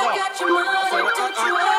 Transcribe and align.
I 0.00 0.16
got 0.16 0.40
your 0.40 0.50
money, 0.50 1.10
don't 1.14 1.36
you 1.46 1.69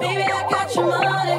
Baby, 0.00 0.22
I 0.22 0.46
got 0.50 0.74
your 0.76 0.86
money. 0.86 1.37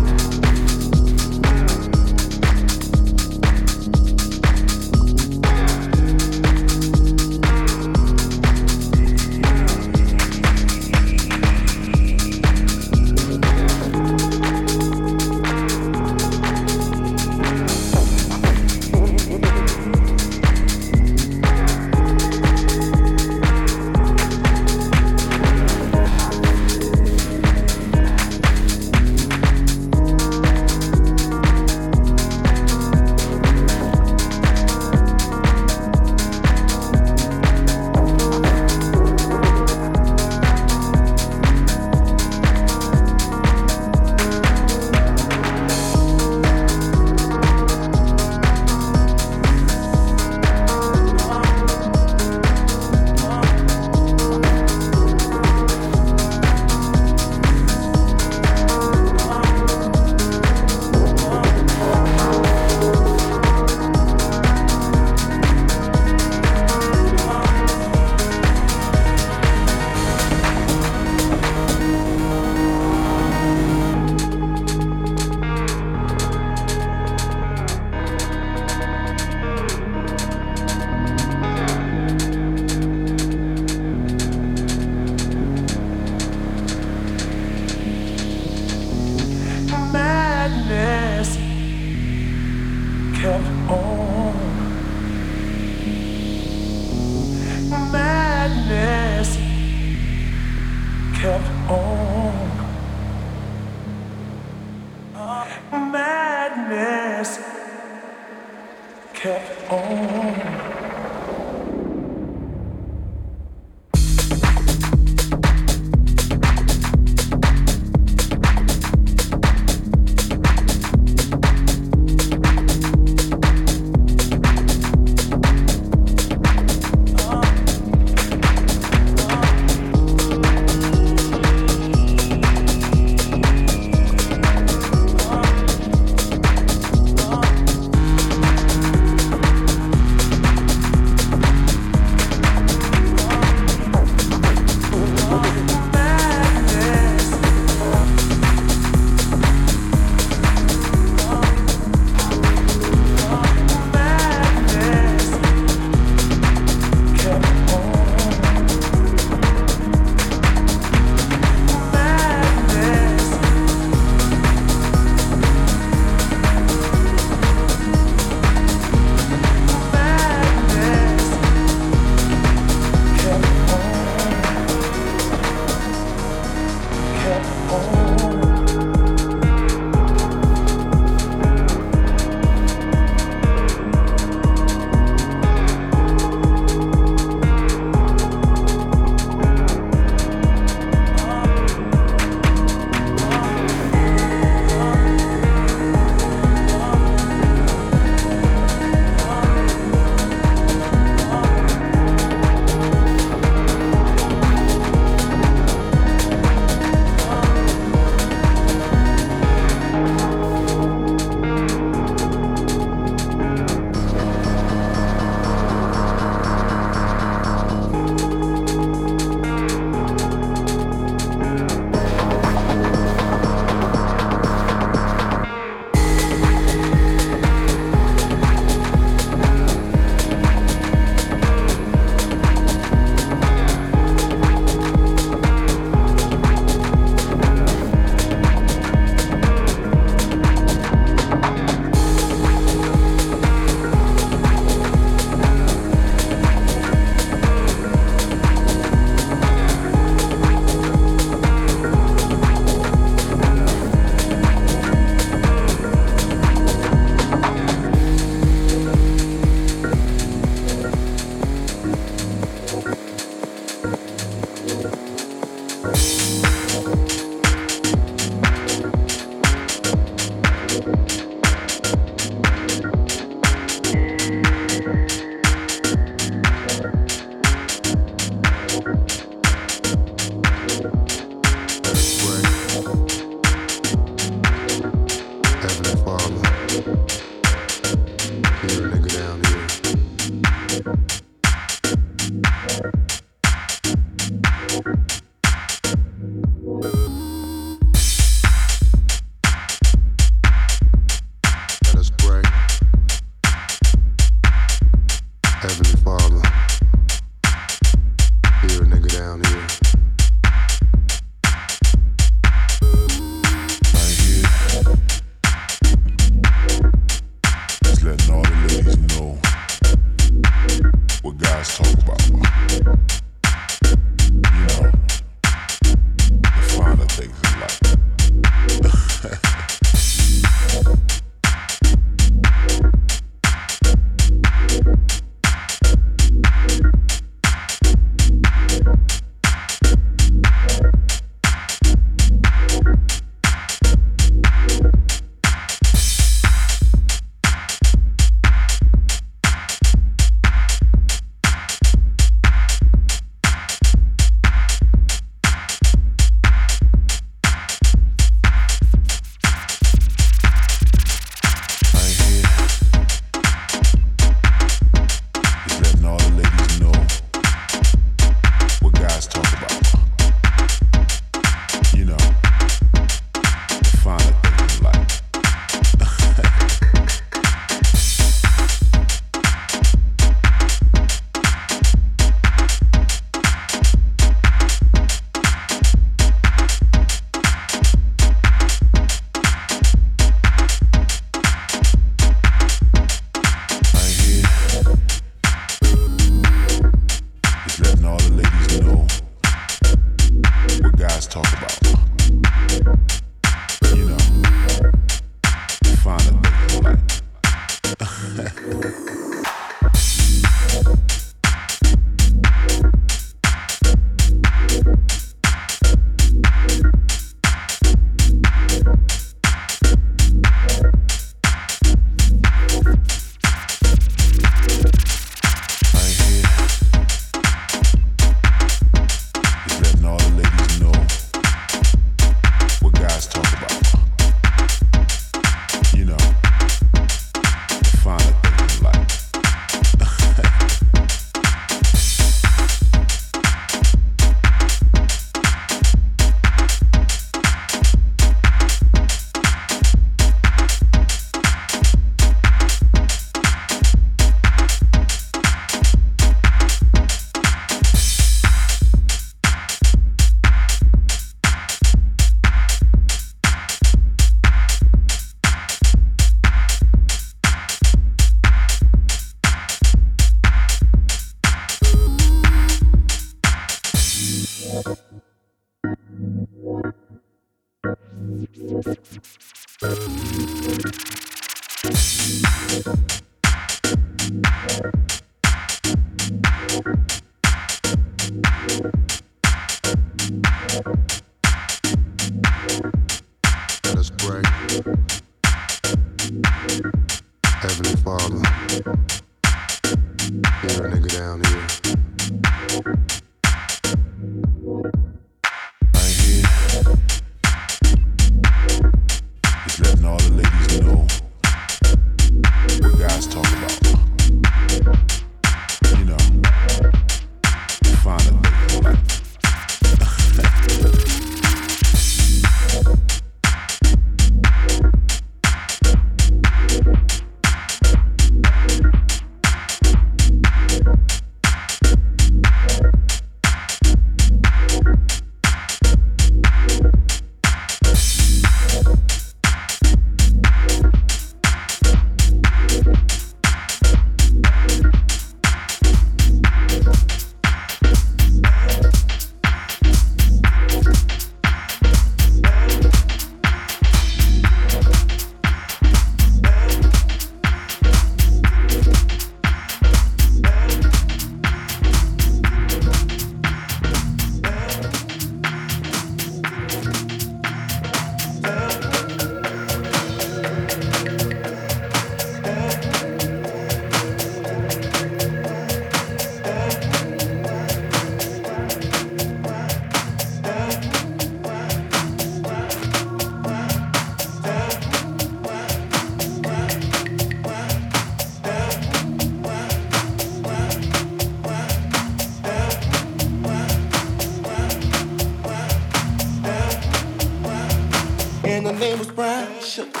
and 598.51 598.67
her 598.67 598.73
name 598.73 598.99
was 598.99 599.07
Brian. 599.07 599.61
Sugar. 599.61 600.00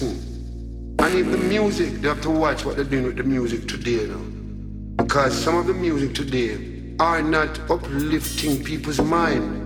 Listen. 0.00 0.96
And 0.98 1.14
if 1.14 1.30
the 1.30 1.38
music, 1.38 2.00
they 2.00 2.08
have 2.08 2.20
to 2.22 2.30
watch 2.30 2.64
what 2.64 2.76
they're 2.76 2.84
doing 2.84 3.04
with 3.04 3.16
the 3.16 3.22
music 3.22 3.68
today 3.68 4.06
now. 4.06 5.02
Because 5.02 5.34
some 5.34 5.56
of 5.56 5.66
the 5.66 5.74
music 5.74 6.14
today 6.14 6.94
are 6.98 7.22
not 7.22 7.58
uplifting 7.70 8.64
people's 8.64 9.00
mind. 9.00 9.62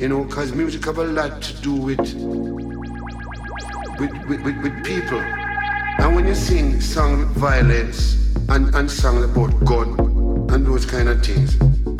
You 0.00 0.08
know, 0.08 0.24
because 0.24 0.52
music 0.52 0.84
have 0.84 0.98
a 0.98 1.04
lot 1.04 1.40
to 1.42 1.62
do 1.62 1.74
with 1.74 1.98
with, 3.98 4.12
with, 4.28 4.42
with, 4.42 4.62
with 4.62 4.84
people. 4.84 5.18
And 5.18 6.14
when 6.14 6.26
you 6.26 6.34
sing 6.34 6.80
song 6.80 7.20
with 7.20 7.30
violence 7.30 8.34
and, 8.50 8.74
and 8.74 8.90
song 8.90 9.24
about 9.24 9.64
gun 9.64 9.98
and 10.50 10.66
those 10.66 10.84
kind 10.84 11.08
of 11.08 11.24
things, 11.24 11.56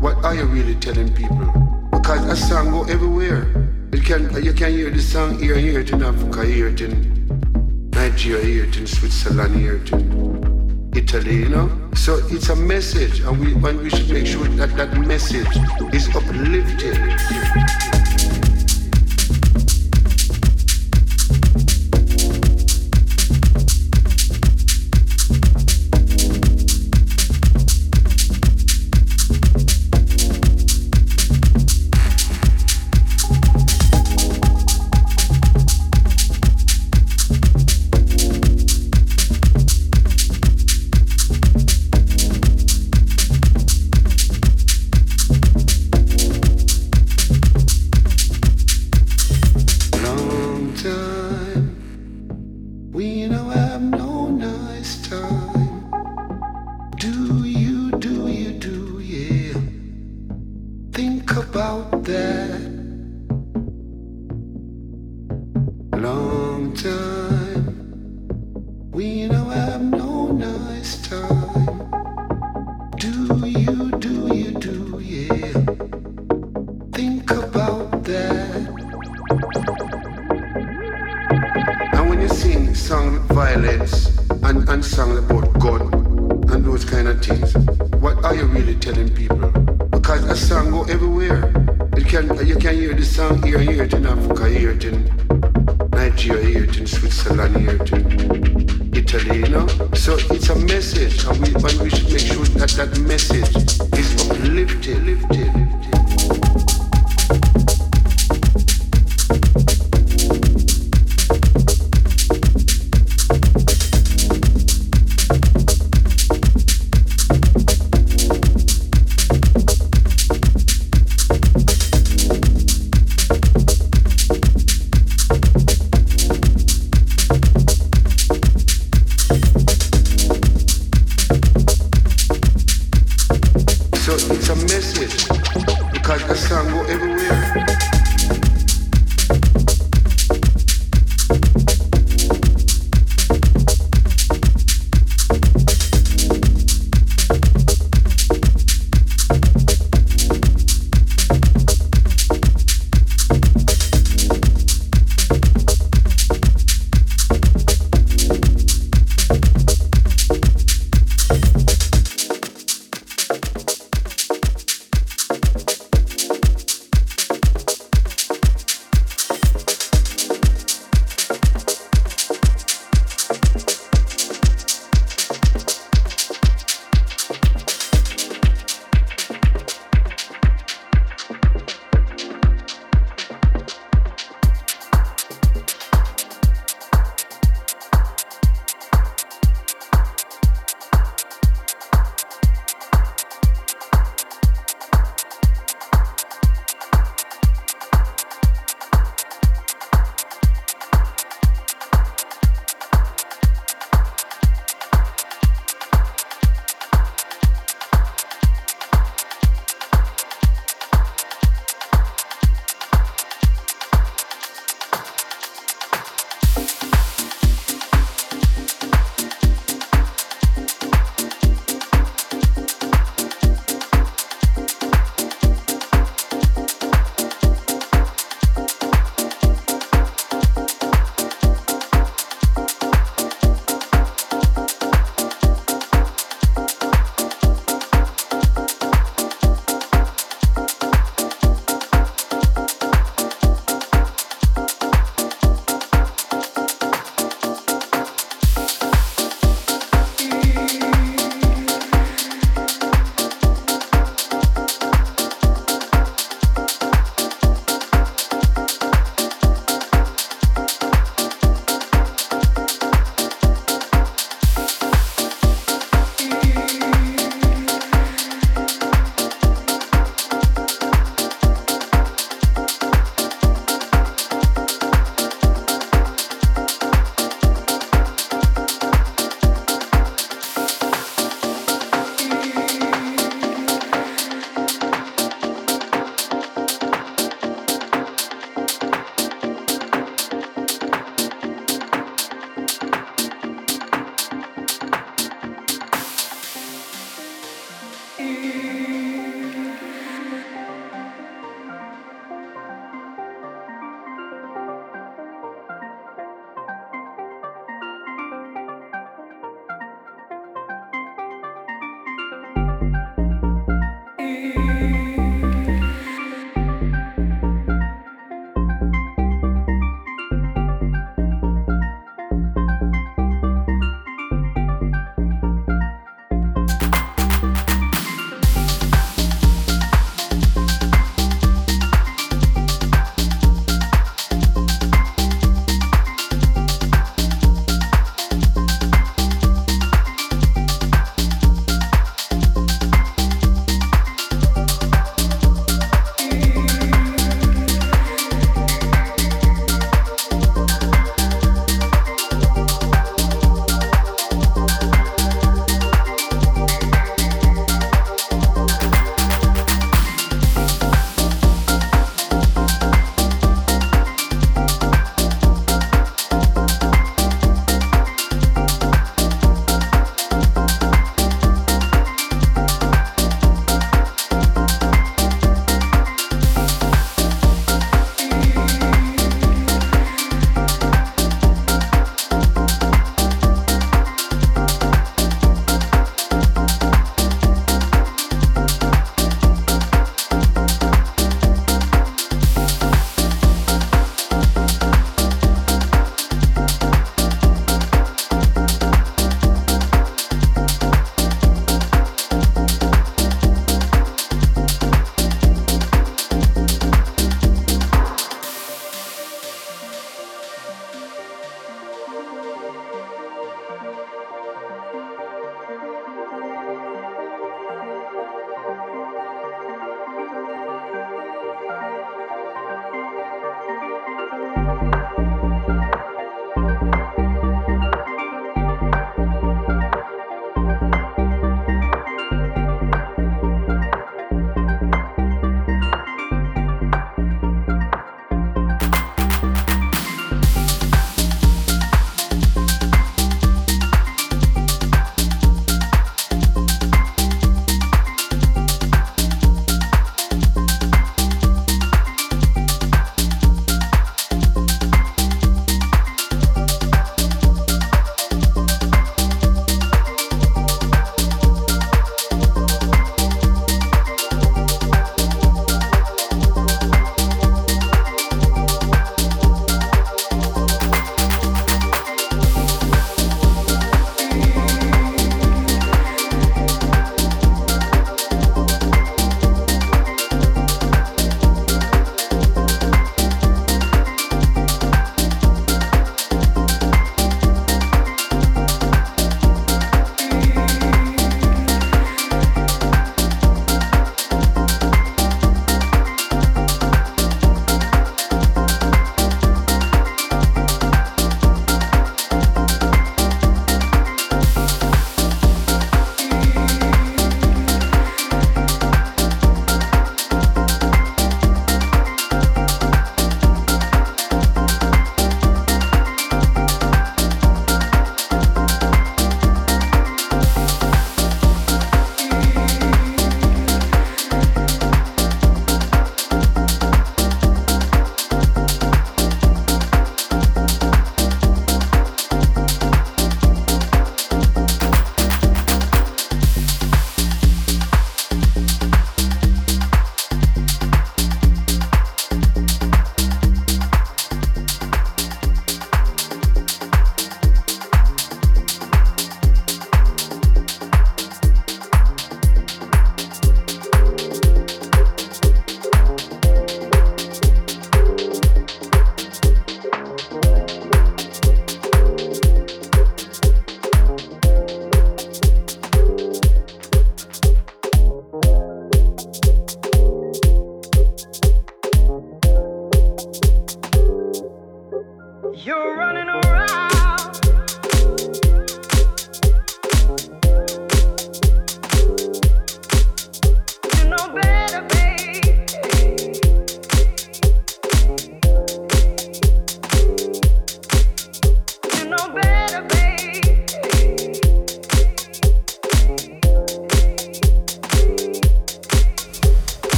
what 0.00 0.16
are 0.24 0.34
you 0.34 0.44
really 0.44 0.76
telling 0.76 1.12
people? 1.12 1.52
Because 1.90 2.24
a 2.26 2.36
song 2.36 2.70
go 2.70 2.84
everywhere. 2.84 3.69
You 3.92 4.00
can 4.00 4.44
you 4.44 4.52
can 4.52 4.70
hear 4.70 4.88
the 4.88 5.02
song 5.02 5.38
here, 5.40 5.56
hear 5.56 5.80
it 5.80 5.90
in 5.90 6.02
Africa, 6.02 6.44
hear 6.44 6.68
it 6.68 6.80
in 6.80 7.90
Nigeria, 7.90 8.44
hear 8.44 8.64
it 8.64 8.76
in 8.76 8.86
Switzerland, 8.86 9.56
hear 9.56 9.76
it 9.76 9.90
in 9.90 10.92
Italy, 10.94 11.34
you 11.36 11.48
know. 11.48 11.68
So 11.96 12.20
it's 12.28 12.50
a 12.50 12.56
message, 12.56 13.18
and 13.20 13.40
we 13.40 13.52
and 13.52 13.80
we 13.80 13.90
should 13.90 14.08
make 14.10 14.28
sure 14.28 14.46
that 14.46 14.76
that 14.76 14.96
message 14.96 15.56
is 15.92 16.08
uplifted. 16.14 18.09